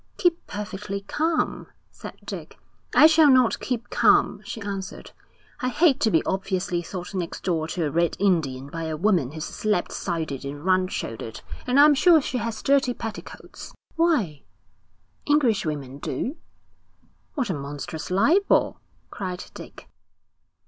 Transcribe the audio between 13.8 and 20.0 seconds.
'Why?' 'English women do.' 'What a monstrous libel!' cried Dick.